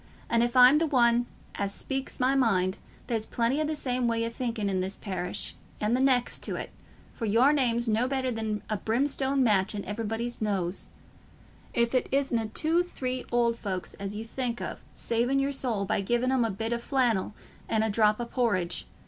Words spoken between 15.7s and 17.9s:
by giving 'em a bit o' flannel and a